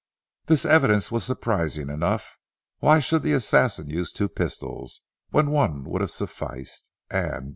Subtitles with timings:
[0.47, 2.35] This evidence was surprising enough.
[2.79, 6.89] Why should the assassin use two pistols, when one would have sufficed?
[7.11, 7.49] "And?"